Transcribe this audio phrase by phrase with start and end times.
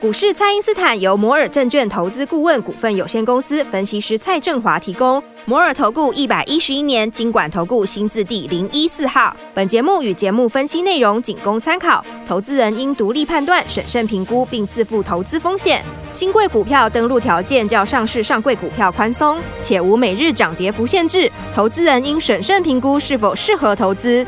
[0.00, 5.22] 股市蔡因斯坦由摩尔证券投资顾问股份有限公司分析师蔡振华提供。
[5.44, 9.36] 摩尔投顾一百一十一年经管投顾新字第零一四号。
[9.52, 15.84] 本节目与节目分析内容仅供参考，投资人应独立判断、审慎评估并自负投资风险。
[16.14, 21.30] 新贵股票登录条件较上市上柜股票宽松，且无每日涨跌幅限制。
[21.54, 24.26] 投资人应审慎评估是否适合投资。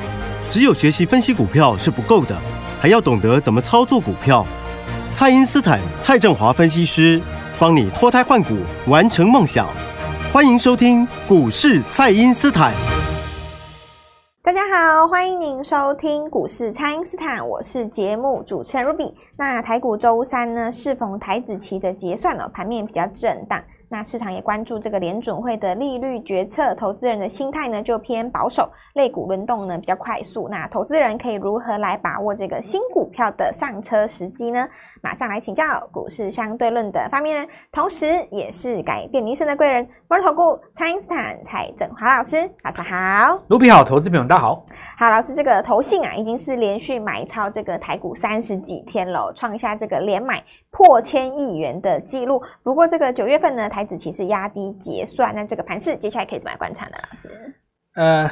[0.50, 2.38] 只有学习分析股票是不够的，
[2.78, 4.46] 还要懂得怎么操作股票。
[5.12, 7.20] 蔡因斯坦、蔡正华分析师
[7.60, 8.56] 帮你脱胎换骨，
[8.88, 9.68] 完成梦想。
[10.32, 12.72] 欢迎收听股市蔡因斯坦。
[14.42, 19.12] 大家好，欢迎您收听股市蔡因斯坦，我是节目主持人 Ruby。
[19.36, 23.62] 那台股周三呢，适逢台指期的结算了，盘面比较震荡。
[23.90, 30.48] 那市场也关注这个联准会的利率决策，投资人的心态呢就偏保守，类股轮动呢比较快速。
[30.48, 34.66] 那投资人可以如何来把握这个新股票的上车时机呢？
[35.02, 43.42] 马上来请教股市相对论的发明人，同时也是改变人生的贵人——摩尔投顾蔡因斯坦蔡振华老师，早上好。
[43.48, 44.64] 卢比好，投资朋友大家好。
[44.96, 52.40] 好，老师，这个投信啊，已经是连续买超这个台股三十几天了，创下这个连买破千亿元的记录。
[52.62, 56.92] 不过，这个九月份呢，台指期是压低结算，那这个盘势接下来可以怎么来观察呢？
[57.10, 57.54] 老师？
[57.96, 58.30] 呃。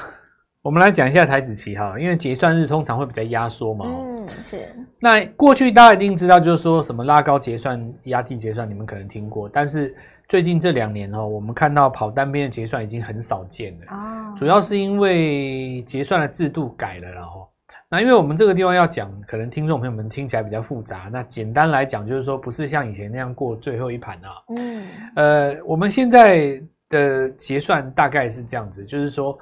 [0.62, 3.86] 我们来讲一下台指期哈，因为结算日通常会比较压缩嘛。
[3.88, 4.09] 嗯，
[4.42, 4.68] 是。
[4.98, 9.48] 那过去大家一定知道，就是说什么拉高结算、压低结算，你们可能听过。
[9.48, 9.94] 但是
[10.28, 13.86] 最近这两年哦，我们看到跑单边的结算已经很少见了。
[13.90, 14.34] 哦。
[14.36, 17.48] 主要是因为结算的制度改了，然后
[17.88, 21.08] 那因为我们这个地方要讲，可能听众朋友们听起来比较复杂。
[21.12, 24.28] 那简单来讲，就是说不是像以前那样过最后一盘啊。
[24.56, 24.86] 嗯。
[25.16, 29.38] 呃，我们现在的结算大概是这样子，就是说。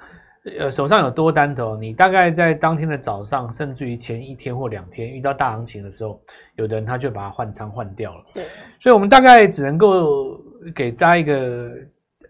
[0.59, 6.21] 呃，手上有多单的，你大概在当天的早上，甚至于前一天或两天遇到大行情的时候，
[6.57, 8.23] 有的人他就把它换仓换掉了。
[8.27, 8.41] 是，
[8.79, 10.41] 所以我们大概只能够
[10.75, 11.71] 给大家一个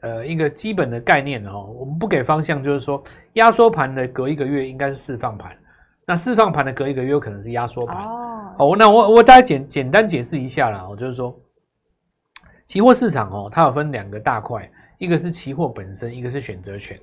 [0.03, 1.65] 呃一个基本的概念哦。
[1.79, 3.03] 我们不给方向，就是说
[3.35, 5.57] 压缩盘的隔一个月应该是释放盘，
[6.07, 8.05] 那释放盘的隔一个月有可能是压缩盘。
[8.05, 11.35] 哦，哦，那我我大概简简单解释一下啦，我就是说，
[12.67, 16.99] 期货市场哦，它有分两个大块，一个是期货本身，一个是选择权。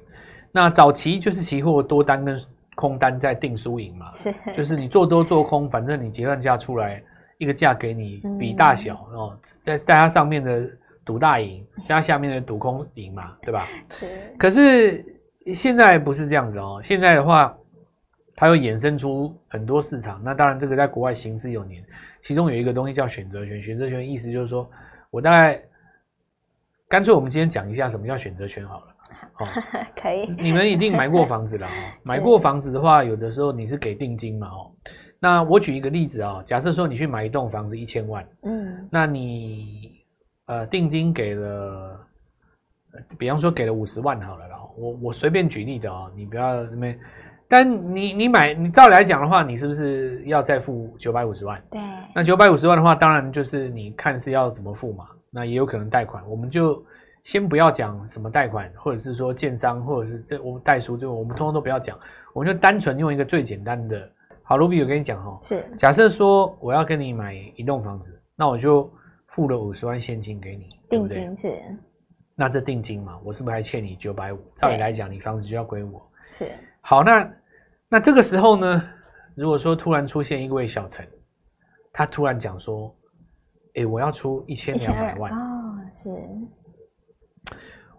[0.56, 2.42] 那早期就是期货多单跟
[2.76, 7.04] 空单在定输赢嘛，是，就是你做多做空，反正你结算价出来
[7.38, 10.66] 一个价给你比大小、嗯、哦，在在它上面的
[11.04, 13.68] 赌大赢，加下面的赌空赢嘛，对吧？
[14.00, 14.08] 是。
[14.38, 15.06] 可是
[15.54, 17.54] 现在不是这样子哦，现在的话，
[18.34, 20.22] 它又衍生出很多市场。
[20.24, 21.84] 那当然这个在国外行之有年，
[22.22, 24.72] 其中有一个东西叫选择权，选择权意思就是说
[25.12, 25.62] 我大概
[26.88, 28.95] 干脆我们今天讲一下什么叫选择权好了。
[29.40, 29.48] 哦，
[30.02, 30.26] 可以。
[30.40, 31.72] 你们一定买过房子了哦。
[32.04, 34.72] 买过房子的话，有的时候你是给定金嘛哦。
[35.20, 39.92] 那我举一个例子啊，假设说你去买一栋房子一千万，嗯，那你
[40.46, 42.00] 呃定金给了，
[43.18, 47.00] 比方说给了五十万好了，啦我我随便举例的哦，你不要那边。
[47.48, 51.62] 但你你买你照理来讲的话，你是不是要再付九百五十万？
[51.72, 51.82] 对。
[52.14, 55.08] 那九百五十万的话，当然就是你看是要怎么付嘛。
[55.30, 56.82] 那也有可能贷款，我们就。
[57.26, 62.00] 先不要讲什么贷款，或者是说建商，或者是这我们代书，这个我们通通都不要讲，
[62.34, 64.10] 我们就单纯用一个最简单的。
[64.44, 68.88] 好，Ruby，我跟你讲哈，是假设说我要跟你买一栋房子，那我就
[69.30, 71.60] 付了五十万现金给你，定金是。
[72.36, 74.40] 那这定金嘛，我是不是还欠你九百五？
[74.56, 76.08] 照理来讲，你房子就要归我。
[76.30, 76.46] 是。
[76.82, 77.34] 好，那
[77.90, 78.84] 那这个时候呢，
[79.34, 81.08] 如果说突然出现一位小陈，
[81.92, 82.96] 他突然讲说，
[83.70, 86.12] 哎、欸，我要出一千两百万哦，是。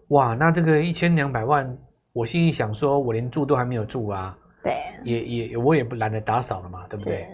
[0.09, 1.77] 哇，那这个一千两百万，
[2.13, 7.29] 我心里想说，我连住都还没有住啊，对，也也我也不懒得打扫了嘛，对不对？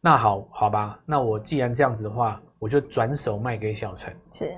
[0.00, 4.12] 那好好吧，那我既然这样子的话，我就转手卖给小陈。
[4.32, 4.52] 是，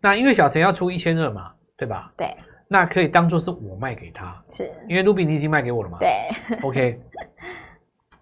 [0.00, 2.10] 那因为小陈要出一千二嘛，对吧？
[2.16, 5.98] 对，那可以当做是我卖给他，是因为卢比你已经卖给我了嘛？
[6.00, 6.08] 对，
[6.66, 7.00] OK，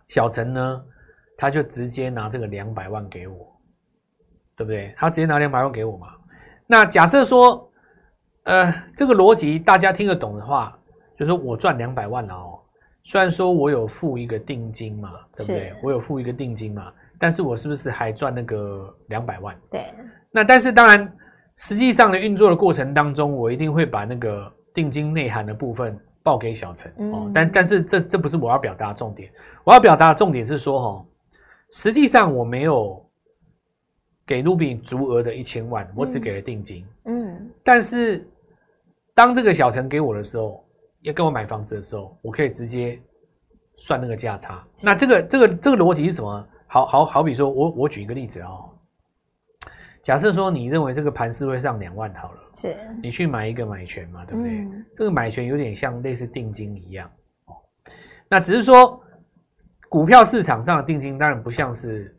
[0.08, 0.84] 小陈呢，
[1.38, 3.50] 他就直接拿这个两百万给我，
[4.56, 4.94] 对不对？
[4.98, 6.08] 他直接拿两百万给我嘛？
[6.66, 7.70] 那假设说。
[8.44, 10.76] 呃，这个逻辑大家听得懂的话，
[11.18, 12.58] 就是说我赚两百万了哦。
[13.02, 15.74] 虽然说我有付一个定金嘛，对不对？
[15.82, 19.56] 我有付一个定金嘛，但是我是不是还赚那个两百万？
[19.70, 19.86] 对。
[20.30, 21.10] 那但是当然，
[21.56, 27.30] 实际上的运作的过程当中，我一定会把那个定金内涵的部分报给小陈哦。
[27.34, 29.30] 但但是这这不是我要表达的重点，
[29.64, 31.06] 我要表达的重点是说哦，
[31.72, 33.00] 实际上我没有。
[34.26, 36.82] 给 Ruby 足额的一千万，我只给了定金。
[37.04, 38.26] 嗯，嗯，但是
[39.14, 40.64] 当这个小陈给我的时候，
[41.02, 43.00] 要跟我买房子的时候，我可以直接
[43.76, 44.66] 算那个价差。
[44.82, 46.48] 那这个这个这个逻辑是什么？
[46.66, 48.68] 好好好比说我我举一个例子哦，
[50.02, 54.50] 假设说你认为这个盘是会上两万好了，是，你去买一个买权嘛，对不对？
[54.50, 57.08] 嗯、这个买权有点像类似定金一样
[57.44, 57.54] 哦。
[58.28, 59.00] 那只是说，
[59.88, 62.12] 股票市场上的定金当然不像是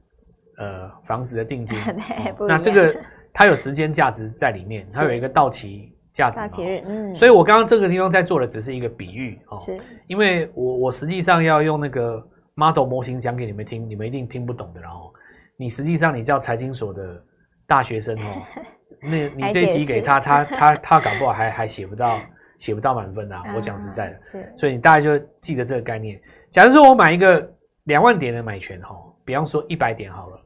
[0.58, 1.78] 呃房子的定金，
[2.40, 2.96] 哦、那这个
[3.34, 7.16] 它有时间价值在里面，它有一个到期价值嗯。
[7.16, 9.78] 所以我刚刚这个地方在做的只是一个比喻哦，是，
[10.08, 12.26] 因为我我实际上要用那个
[12.56, 14.82] model 模型讲给你们听，你们一定听不懂的。
[14.82, 15.14] 然后
[15.56, 17.24] 你实际上你叫财经所的。
[17.68, 18.44] 大学生哦，
[19.02, 22.20] 那你这一题给他，他他他搞不好还还写不到
[22.60, 23.42] 写不到满分啊！
[23.56, 26.22] 我讲实在的，是，所以你大概就记得这个概念。
[26.52, 27.52] 假如说我买一个
[27.86, 28.96] 两万点的买权哈，
[29.26, 30.40] 比方说一百点好了，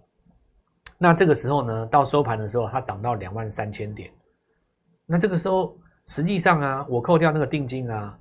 [0.98, 4.10] 那这个时候呢，到收盘的时候它涨到两万三千点，
[5.09, 5.75] 那这个时候
[6.06, 8.15] 实际上啊，我扣掉那个定金啊，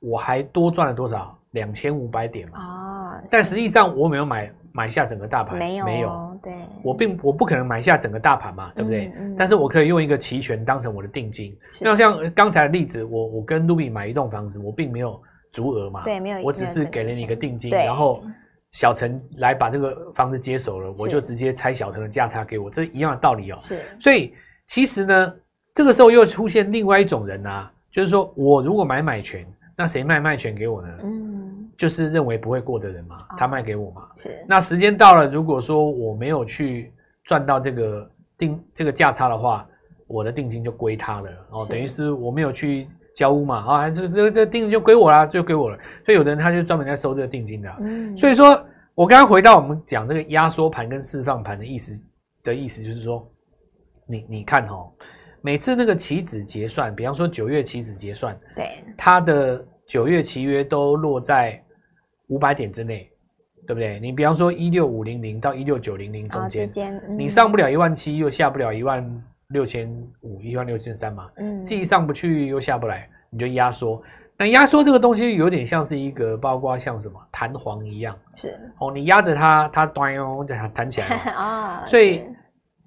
[0.00, 1.36] 我还多赚了多少？
[1.52, 2.58] 两千五百点嘛。
[2.58, 4.52] 哦，但实际上我没有买。
[4.76, 6.52] 买下整个大盘没有，没有，对，
[6.82, 9.06] 我并我不可能买下整个大盘嘛，对不对？
[9.16, 11.56] 嗯嗯、但是我可以用一个期权当成我的定金。
[11.80, 18.20] 那像刚才的例子，我我跟 Ruby 买一栋房子，我并没有足额嘛，对，没有，我只是给了你一个定金，然后
[18.72, 23.56] 小陈来把这个房子接手了，我就直接拆小陈的价差给我，这一样的道理哦。
[23.56, 24.34] 是，所以
[24.66, 25.34] 其实呢，
[25.74, 30.88] 这个时候又出现另外一种人啊，就是说我如果买买权，那谁卖卖权给我呢？
[31.02, 31.30] 嗯。
[31.76, 34.02] 就是认为不会过的人嘛，他卖给我嘛。
[34.14, 34.30] 是。
[34.46, 36.92] 那时间到了，如果说我没有去
[37.24, 39.66] 赚到这个定这个价差的话，
[40.06, 41.30] 我的定金就归他了。
[41.50, 45.76] 哦，等于是我没有去交屋嘛，啊，这这这定金就归我啦，就归我了。
[46.06, 47.76] 所以有的人他就专门在收这个定金的。
[47.80, 48.16] 嗯。
[48.16, 52.00] 所以说我刚刚回到我们讲这个压缩盘跟释放盘的意思
[52.44, 53.28] 的意思，就是说，
[54.06, 54.92] 你你看哦，
[55.44, 61.60] 每次那个期指结算，比方说九月期指结算，对，它的九月期约都落在。
[62.28, 63.06] 五百点之内，
[63.66, 64.00] 对不对？
[64.00, 66.66] 你比方说一六五零零到一六九零零中间，
[67.06, 71.28] 嗯、你上不了一万七，又下不了一万六千五、一万六千三嘛。
[71.36, 74.02] 嗯，既上不去又下不来，你就压缩。
[74.38, 81.80] 那压缩这个东西有点像是一个，包括像什么弹簧一样，是哦，你压着它，它端哦，它弹起来啊。
[81.80, 82.34] 哦、所以是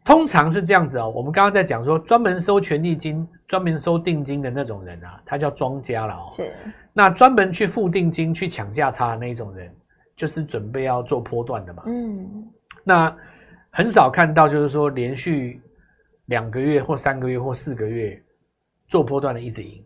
[0.07, 1.11] 通常是这样子哦。
[1.13, 6.25] 我们刚刚在讲说，专门收权利金、专门收定金的那种人啊，他叫庄家了哦。
[6.29, 6.53] 是。
[6.93, 9.69] 那专门去付定金去抢价差的那种人，
[10.15, 11.83] 就是准备要做波段的嘛。
[11.87, 12.25] 嗯，
[12.85, 13.13] 那
[13.69, 15.61] 很少看到，就是说连续
[16.27, 18.17] 两个月或三个月或四个月
[18.87, 19.85] 做波段的一直赢。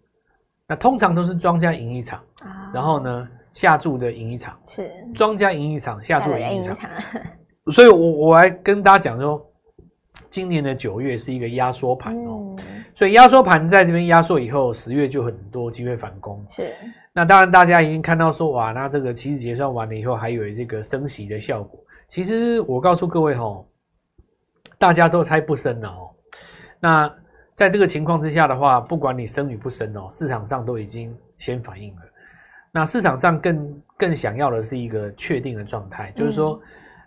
[0.68, 6.77] 那通常都是庄家赢一场，啊、然后呢下注的赢一场，是庄家赢一场，下注赢一场。
[7.73, 9.44] 所以我我来跟大家讲说。
[10.29, 16.45] 今年的九月是一个压缩盘哦，嗯、所以压缩盘在这边压缩以后，十月就很多机会反攻。
[16.49, 16.73] 是，
[17.11, 21.79] 那当然大家已经看到说，哇，那这个期指结算完了以后，还有这个升息的效果。
[22.07, 23.65] 其实我告诉各位哈，
[24.77, 26.09] 大家都猜不升了哦。
[26.79, 27.13] 那
[27.55, 32.01] 在这个情况之下的话，不管你升与不升哦，市场上都已经先反应了。
[32.71, 36.61] 那市场上更更想要的是一个确定的状态，嗯、就是说。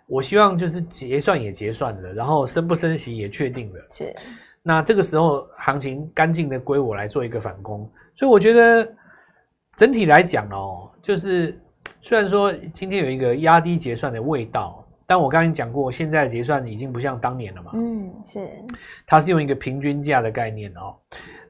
[0.07, 3.87] 我希望就是结算也结算了，然后升不升息也确定了。
[3.89, 4.15] 是，
[4.61, 8.87] 那这个时候行情干净的归我来做一个反攻，所以我觉得
[9.75, 11.59] 整体来讲哦，就是
[12.01, 17.71] 虽然说今天有一个压低结算的味道，但我刚刚讲过，现在的结算已经不像当年了嘛。
[17.73, 18.47] 嗯，是，
[19.07, 20.95] 它是用一个平均价的概念哦。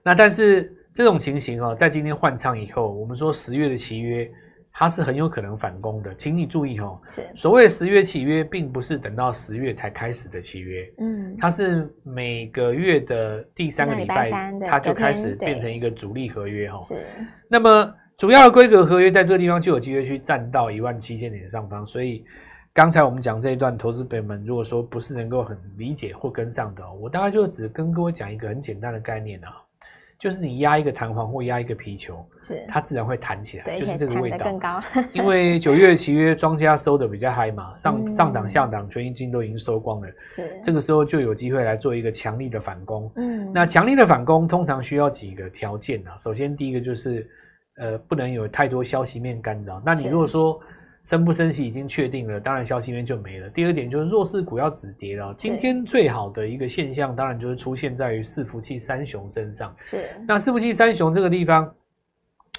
[0.01, 4.31] 那但是这种情形哦，在今天换仓以后，我们说十月的期约。
[4.77, 6.99] 它是很有可能反攻的，请你注意哦。
[7.09, 14.29] 是所谓十月契约，并不是等到十月才开始的契约，嗯，它是每个月的第三个礼拜，
[14.67, 16.77] 它就开始变成一个主力合约哈。
[16.81, 17.05] 是。
[17.47, 22.25] 那么主要的规格合约在这个地方就有机会去站到一万七千点上方，所以
[22.73, 29.55] 刚才我们讲这一段，投资朋友们如果说不是能够很理解或跟上的，我大概就只跟各位讲一个很简单的概念啊。
[30.17, 34.37] 就是你压一个弹簧或压一个皮球，是它自然会弹起来，就是这个味道。
[34.45, 34.81] 更高
[35.13, 43.11] 因为九月期约庄家收的比较嗨嘛，上、嗯、上档下档权益金都已经收光了，是这个时候就有机会来做一个强力的反攻。
[43.15, 46.17] 嗯，那强力的反攻通常需要几个条件啊。
[46.17, 47.29] 首先第一个就是，
[47.77, 49.81] 呃，不能有太多消息面干扰。
[49.85, 50.59] 那你如果说，
[51.05, 53.47] 升不升息已经确定了，当然消息面就没了。
[53.51, 55.31] 第二点就是弱势股要止跌了。
[55.37, 59.73] 今天最好的一个现象，当然就是出现在于伺服器三雄身上。
[59.79, 60.09] 是。
[60.27, 61.71] 那伺服器三雄这个地方，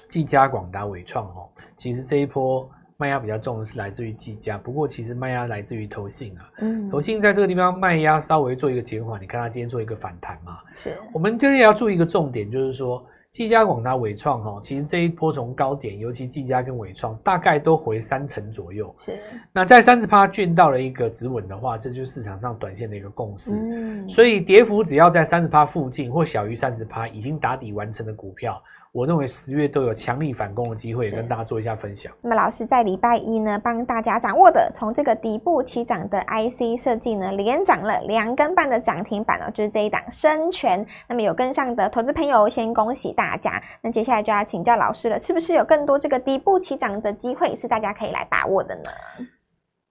[0.07, 6.49] 技嘉、广达、伟创哦，其实这一波卖压比较重的是来自于技嘉，不过其实卖压来自于投信啊。
[6.59, 6.89] 嗯。
[6.89, 10.59] 投信在这个地方卖压稍微做一个减缓，你看它今天做一个反弹嘛。
[10.73, 10.97] 是。
[11.11, 13.05] 我们今天也要注意一个重点，就是说。
[13.37, 18.91] 技嘉、广达、伟创哈，其实这一波从高点，尤其技嘉跟伟创，大概都回三成左右。
[18.97, 19.15] 是。
[19.53, 23.55] 那在三十趴卷到了一个止稳的话，这就是市场上短线的一个共识。
[23.55, 24.09] 嗯。
[24.09, 28.59] 所以跌幅只要在三十趴附近或小于三十趴，已经打底完成的股票。
[28.91, 32.11] 我认为十月都有强力反攻的机会，跟大家做一下分享。
[32.21, 40.83] 那么老师在礼拜一呢，帮大家掌握的从这个底部起涨的 IC 设计呢，连涨了两根半的涨停板哦，就是这一档深全。
[41.07, 43.61] 那么有跟上的投资朋友，先恭喜大家。
[43.81, 48.89] 那接下来就要请教老师了，是不是有更多这个底部起涨的机会是大家可以来把握的呢？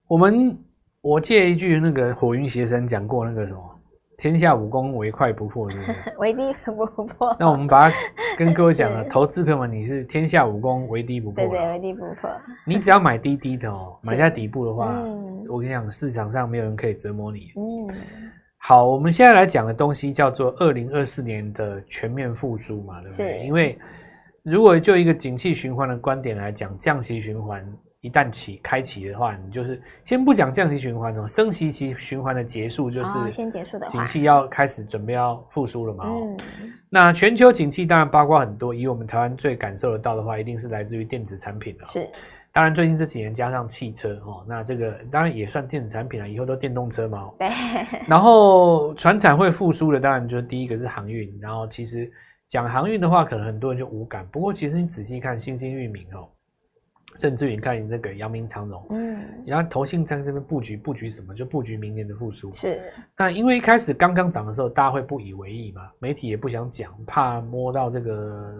[0.07, 0.57] 我们
[1.01, 3.76] 我借一句那个火云邪神讲过那个什么。
[4.17, 5.93] 天下武功，唯快不破，是不是？
[6.17, 7.35] 唯低不破。
[7.39, 7.95] 那我们把它
[8.35, 11.35] 跟各位讲了， 投资朋友们，你是天下武功，唯低不破。
[11.35, 12.29] 对对，唯低不破。
[12.65, 17.51] 你只要买低低的哦， 买在底部的话，嗯、我跟你讲，市场上没有人可以折磨你。
[17.55, 17.95] 嗯。
[18.57, 23.45] 好，我们现在来讲的东西叫做二零二四年的全面复苏嘛，对不对？
[23.45, 23.77] 因为
[24.41, 27.63] 如果就一个景气循环的观点来讲，降息循环。
[28.01, 36.05] 一旦起开启的话，你就是先不讲降息循环哦，升息期循环的结束就是先结束的，景气要开始准备要复苏了嘛。
[36.07, 36.37] 嗯，
[36.89, 41.83] 那全球景气当然包括很多，以我们台湾最感受得到的话，一定是来自于电子产品了。
[41.85, 42.07] 是，
[42.53, 47.29] 当然最近这几年加上汽车哦，那这个当然也算电子产品了，以后都电动车嘛。
[47.39, 47.49] 对。
[48.07, 52.09] 然后船产会复苏的，当然就是第一个是航运，然后其实
[52.47, 56.29] 讲航运的话，可能很多人就无感，不过其实你仔细看新兴域名哦。
[57.17, 62.51] 甚至于你看那个阳明长荣，嗯，然后投信在这边布局布局什么，就布局明年的复苏。
[62.53, 62.79] 是，
[63.17, 68.53] 那因为一开始刚刚涨的时候，大家会不以为意嘛，媒体也不想讲，怕摸到这个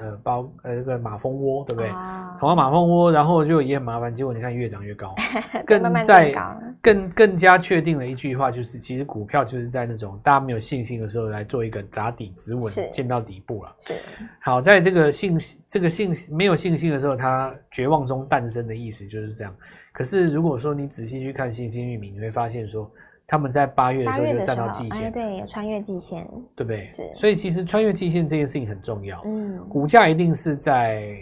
[0.00, 1.90] 呃包呃这个马蜂窝，对不对？
[1.90, 4.14] 啊，捅到马蜂窝，然后就也很麻烦。
[4.14, 5.14] 结果你看越涨越高，
[5.66, 6.34] 更在
[6.82, 13.76] 更更加确定了一句话，就是其实股票就是在那种大家没有信心的时候来做一个打底止稳，见到底部了。
[13.78, 13.94] 是，
[14.40, 19.54] 好，在这个信心这个信心没有信心的时候，他绝望中诞生的意思就是这样。
[19.92, 22.90] 可是如果说你仔细去看新兴域名，你会发现说
[23.26, 26.88] 他们在八月的时候就站到季线，哎，对，有穿越季线，对不对？
[26.90, 27.02] 是。
[27.14, 29.22] 所以其实穿越季线这件事情很重要。
[29.24, 31.14] 嗯，股价一定是在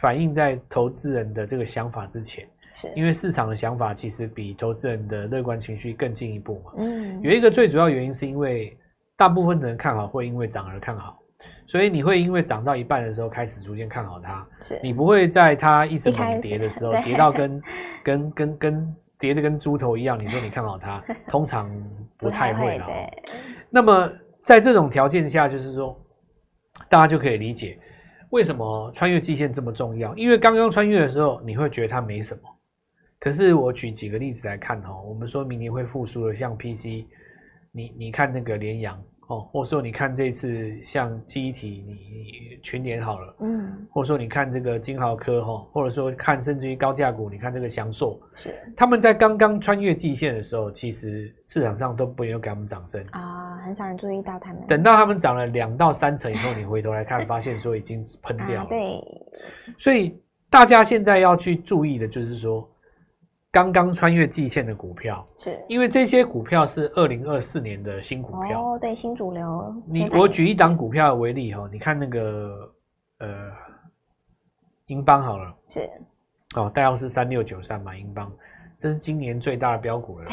[0.00, 6.72] 反映在投资人的这个想法之前，是因为市场的想法其实比投资人的乐观情绪更进一步嘛。
[6.78, 8.76] 嗯，有一个最主要原因是因为
[9.16, 11.19] 大部分的人看好会因为涨而看好。
[11.70, 17.62] 所以你会因为涨到一半的时候开始逐渐看好它，是你不会在它一直猛跌的时候跌到跟
[18.02, 21.70] 跟跟跟跌的跟猪头一样，你说你看好它，通常
[22.18, 22.86] 不太会了。
[23.70, 24.10] 那么
[24.42, 25.96] 在这种条件下，就是说
[26.88, 27.78] 大家就可以理解
[28.30, 32.42] 为什么穿越季线这么重要，因为刚刚穿越的时候你会觉得它没什么，
[33.20, 37.06] 可是我举几个例子来看哈，我们说明年会复苏的，像 PC，
[37.70, 39.00] 你你看那个联阳。
[39.30, 54.66] 哦，或者说你看这次像记忆体，你群联好了，嗯，或者说你看这个金豪科哈，或者说看甚至于高价股，你看这个祥硕，是他们在刚刚穿越季线的时候，其实市场上都不用给他们掌声啊，很少人注意到他们。
[54.66, 58.60] 等到他们涨了两到三成以后，你回头来看，发现说已经喷掉了。
[58.62, 59.00] 啊、对，
[59.78, 60.20] 所以
[60.50, 62.68] 大家现在要去注意的就是说。
[63.52, 69.74] 刚刚穿越季线的股票，是因为这些股票是二零二四年的新股票哦，对，新主流。
[69.86, 72.72] 你我举一档股票为例哈，你看那个
[73.18, 73.28] 呃，
[74.86, 75.90] 英邦好了，是
[76.54, 78.30] 哦，代号是三六九三嘛，英邦。
[78.78, 80.26] 这是今年最大的标股了，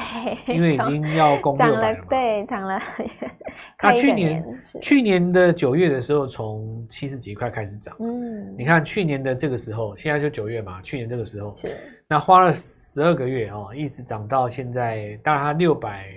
[0.45, 2.05] 对，因为已经要攻六百了嘛。
[2.09, 2.79] 对，涨了。
[3.77, 7.93] 它去年去年的九月的时候，从七十几块开始涨。
[7.99, 11.75] 嗯，你看去年的这个时候，现在就九月嘛，去年这个时候是
[12.07, 15.19] 那花了十二个月哦，一直涨到现在。
[15.23, 16.07] 当然它六百，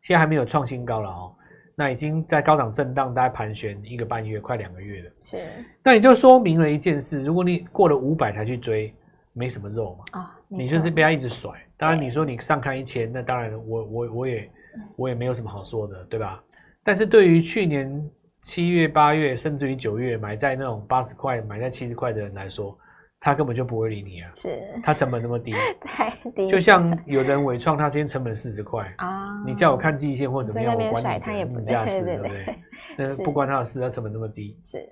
[0.00, 1.34] 现在还没有创新高了哦。
[1.74, 5.10] 那已经在高档震荡，大概盘旋一个半月，快两个月了。
[5.22, 5.46] 是，
[5.82, 8.94] 那也就说明了一件事：如果你过了五百才去追。
[9.34, 11.50] 没什么肉嘛，啊，你就是被他一直甩。
[11.78, 14.50] 当然你说你上看一千，那当然我我我也
[14.94, 16.44] 我也没有什么好说的，对吧？
[16.84, 18.10] 但是对于去年
[18.42, 22.78] 七月、八月，甚至于九月买在那种八十块、买在七十块的人来说，
[23.22, 24.30] 他根本就不会理你啊。
[24.34, 24.48] 是，
[24.82, 26.50] 他成本那么低， 太低。
[26.50, 32.58] 就像有人伪创，他今天成本四十块啊，你叫我看季线或怎么样，我管你他也不价值， 对不对？
[32.98, 34.58] 那不关他的事，他成本那么低。
[34.62, 34.86] 是。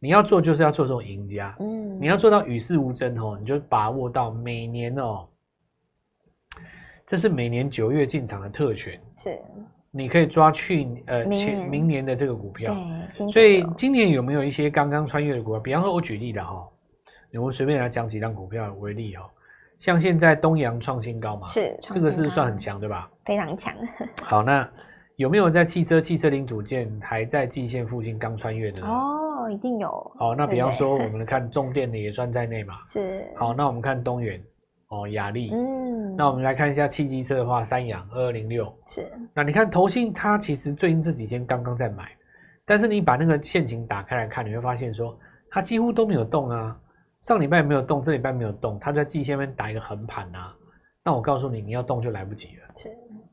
[0.00, 5.26] 你要做就是要做这种赢家，嗯，你要做到与世无争哦，你就把握到每年哦，
[7.06, 9.38] 这是每年九月进场的特权，是，
[9.90, 12.74] 你可以抓去呃前明年的这个股票，
[13.16, 15.60] 对，所以今年有没有一些刚刚穿越的股票？
[15.60, 16.68] 比方说，我举例的哈，
[17.38, 19.22] 我随便来讲几档股票为例哦，
[19.78, 23.10] 像现在东阳创新高嘛，是，这个是算很强对吧？
[23.24, 23.74] 非常强。
[24.22, 24.68] 好，那
[25.16, 28.82] 有没有在汽车汽车零组件还在季线附近刚穿越的？
[28.86, 29.20] 哦。
[29.44, 29.88] 哦，一定有。
[30.18, 32.76] 哦，那比方说，我 们看重电的也算在内嘛。
[32.86, 33.26] 是。
[33.36, 34.42] 好，那我们看东元，
[34.88, 35.50] 哦，雅力。
[35.52, 36.16] 嗯。
[36.16, 38.72] 那我们来看一下汽机车的话，三阳二二零六。
[38.86, 39.06] 是。
[39.34, 42.10] 那你看投信，它其实最近这几天刚刚在买，
[42.64, 45.18] 但是你把那个线型打开来看，你会发现说，
[45.50, 46.80] 它几乎都没有动啊。
[47.24, 50.54] 上礼拜没有动，这礼拜没有动，它在季线面打一个横盘啊。
[51.02, 52.74] 那我告诉你，你要动就来不及了。
[52.76, 52.90] 是。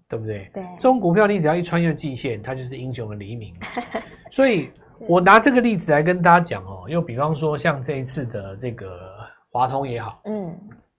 [0.07, 0.49] 对不对？
[0.53, 3.53] 对，这种股票你只要一穿越季线，它就是英雄的黎明。
[4.31, 4.71] 所以，
[5.09, 6.85] 我拿这个例子来跟大家讲哦。
[6.87, 8.97] 又比方说，像这一次的这个
[9.51, 10.57] 华通也好，嗯，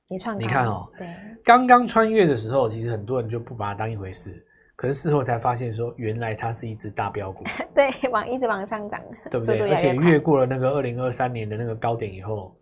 [0.08, 1.08] 你创，你看哦，对，
[1.42, 4.44] 刚刚穿越的时候，其实很多人就不把它当一回事，
[4.76, 7.42] 可是事后才发现说，原来它是一只大标股。
[7.74, 9.70] 对，往一直往上涨，对不对？
[9.70, 12.54] 而且越过了那个二零二三年的那个高点以后，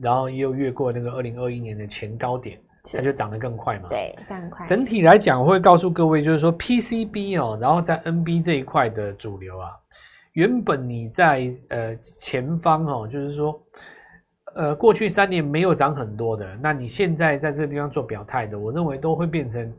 [0.00, 2.58] 然后又越过那个二零二一年的前高点。
[2.94, 3.88] 它就涨得更快嘛？
[3.90, 4.64] 对，更快。
[4.64, 9.70] 整体来讲，我会告诉各位，就是说 PCB 哦，然后在 NB 这一块的主流啊，
[10.34, 13.60] 原本你在呃前方哦，就是说
[14.54, 19.74] 呃过去三年没有涨很多的，那你现在在这个地方做表态的，我认为都会变成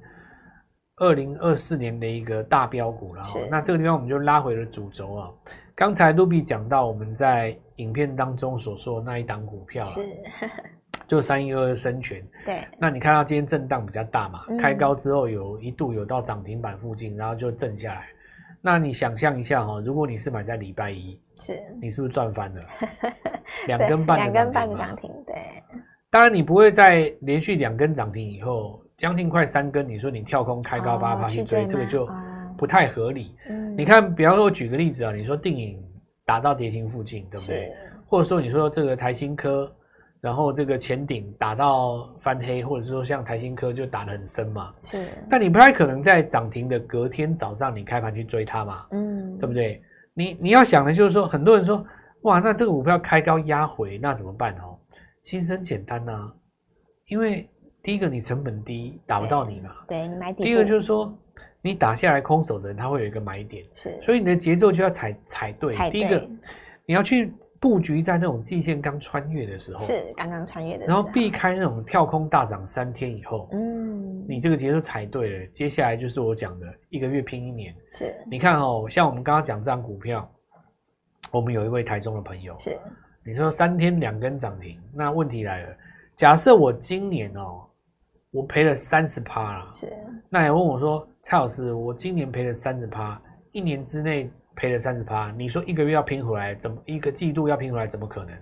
[0.98, 3.24] 二零二四年的一个大标股了。
[3.24, 3.40] 是。
[3.50, 5.30] 那这个地方我们就拉回了主轴啊。
[5.74, 9.90] 刚才 Ruby 讲到我们在影片当中所说的那一档股票了。
[9.90, 10.02] 是。
[11.08, 14.44] 就三一二生全，对，那你看到今天震荡比较大嘛？
[14.50, 18.08] 嗯、开高之后有一度有到涨停板附近，然后就震下来。
[18.62, 22.62] 那你想象一下哈，如果你是买在礼拜一，是，你是不是赚翻了？
[23.68, 25.36] 两根半，两根半涨停，对。
[26.10, 32.06] 当然你不会在连续两根涨停以后，将近快三根，你说你跳空开高八八去追，这个就
[32.58, 33.34] 不太合理。
[33.50, 35.82] 嗯、你看，比方说我举个例子啊，你说定颖
[36.28, 37.74] 打到跌停附近，对不对？
[38.06, 39.74] 或者说你说这个台新科。
[40.20, 45.08] 然后这个前顶打到翻黑，或者是说像台新科就打得很深嘛，是。
[45.30, 49.80] 但你不太可能在涨停的隔天早上你开盘去追它嘛，嗯，对不对？
[50.16, 51.86] 你你要想的就是说，很多人说，
[52.24, 54.76] 哇，那这个股票开高压回，那怎么办哦？
[55.22, 56.34] 其实很简单呐、啊，
[57.06, 57.48] 因为
[57.84, 60.48] 第一个你成本低，打不到你嘛，对，对你买点。
[60.48, 61.16] 第二个就是说，
[61.68, 64.02] 你打下来空手的人，他会有一个买点，是。
[64.02, 66.02] 所以你的节奏就要踩踩对，踩对。
[66.02, 66.30] 第一个
[66.86, 67.34] 你要去。
[67.60, 77.74] 布局在那种季线刚穿越的时候，是刚刚穿越的然后避开那种跳空大涨三天以后，嗯，你这个节奏踩对了，接下来就是我讲的一个月拼一年。
[77.92, 80.32] 是，你看哦，像我们刚刚讲这张股票，
[81.32, 82.78] 我们有一位台中的朋友，是，
[83.26, 85.76] 你说三天两根涨停，那问题来了，
[86.16, 87.66] 假设我今年哦，
[88.30, 89.92] 我赔了三十趴了，是，
[90.30, 94.32] 那也问我说，蔡老师，我今年赔了三十趴，一年之内。
[94.56, 97.86] 赔了三十趴，你说一个月要拼回来，怎么一个季度要拼回来？
[97.86, 98.34] 怎么可能？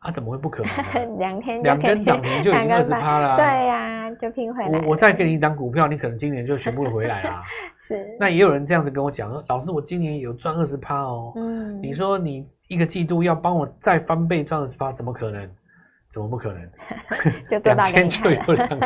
[0.00, 1.16] 啊，怎么会不可能呢？
[1.18, 3.36] 两天两根涨停就已经二十趴了。
[3.36, 4.68] 对呀、啊，就拼回来。
[4.68, 7.42] 我我再给你一档股票，你可能今年就全部回来啦。
[7.78, 8.14] 是。
[8.20, 11.32] 那也有人这样子跟我讲，老师，我今年有赚二十趴哦。
[11.36, 11.80] 嗯。
[11.82, 15.48] 你说你一个季度要帮我再翻倍赚二十趴，怎么可能？
[16.10, 16.62] 怎么不可能？
[17.50, 18.80] 就做到给你就有两根涨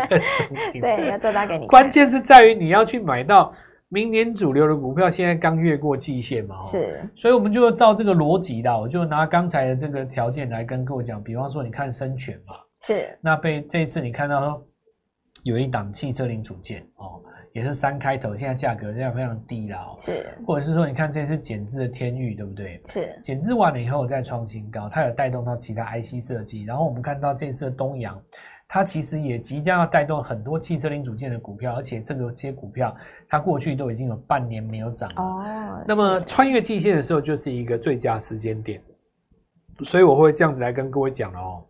[0.73, 0.81] 停。
[0.83, 1.67] 对，要做到给你。
[1.67, 3.53] 关键是在于你要去买到。
[3.95, 11.23] 明年主流的股票现在刚越过季线嘛，是，所以我们就照这个逻辑的，我就拿刚才的这个条件来跟各位讲。
[11.23, 14.67] 比方说，你看生全嘛，是，那被这一次你看到说
[15.43, 17.21] 有一档汽车零组件哦，
[17.53, 22.81] 也是三开头，现在价格现在非常低了哦，是，或者是说你看这次减资的天域，对不对？
[22.87, 28.21] 是，减资完了以后再创新高，它有带动到其他 IC 设计，然后我们看到这次的东阳。
[28.75, 32.97] 它其实也即将要带动很多汽车零组件的股票，而且这个些股票
[33.29, 35.23] 它过去都已经有半年没有涨了。
[35.23, 38.83] 哦，那么穿越季线的时候就是一个最佳时间点，
[39.85, 41.63] 所以我会这样子来跟各位讲了哦。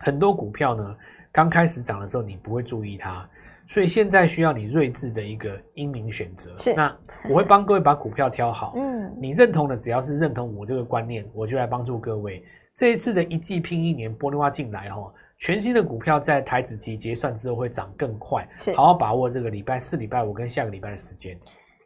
[0.00, 0.96] 很多股票呢，
[1.32, 3.28] 刚开始涨的时候你不会注意它，
[3.66, 6.54] 所以现在需要你睿智的一个英明选择。
[6.54, 6.94] 是，那
[7.28, 8.74] 我会帮各位把股票挑好。
[8.76, 12.44] 嗯，你认同的只要是认同我这个观念，我就来帮助各位。
[12.74, 15.12] 这一次的一季拼一年，玻璃化进来哈。
[15.38, 21.36] 全新的股票在台子期结算之后会涨更快，是好好把握这个礼拜四、礼拜五跟下个礼拜的时间。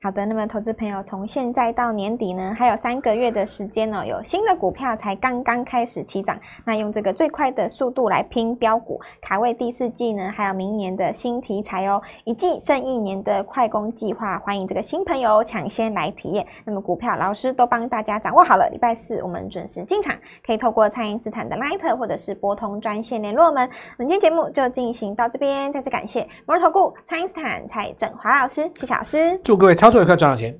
[0.06, 16.46] 好的，那么投资朋友从现在到年底呢，还有三个月的时间哦，有新的股票才刚刚开始起涨，那用这个最快的速度来拼标股，卡位第四季呢，还有明年的新题材哦，一季胜一年的快攻计划，欢迎这个新朋友抢先来体验。
[16.64, 20.14] 那么股票老师都帮大家掌握好了，礼拜四我们准时进场，
[20.46, 23.68] 可以透过蔡因斯坦的 Line 或者是拨通专线联络我们。
[23.98, 29.95] 本期节目就进行到这边，再次感谢摩尔投顾蔡因斯坦蔡振华老师，谢谢老师，祝各位操作。
[30.04, 30.58] 快赚到钱！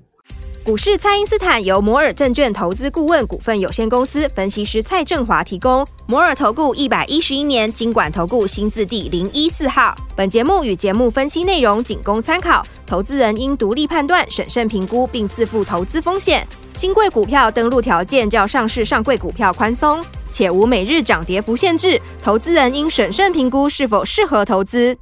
[0.64, 5.87] 股市蔡因斯坦由摩尔证券投资顾问股份有限公司分析师蔡振华提供。
[6.07, 9.94] 摩尔投顾一百一十一年金管投顾新字第零一四号。
[10.16, 16.44] 本节目与节目分析内容仅供参考，投资人应独立判断、审慎评估，并自负投资风险。
[16.75, 24.99] 新贵股票登录条件较上市上柜股票宽松，且无每日涨跌幅限制，投资人应审慎评估是否适合投资。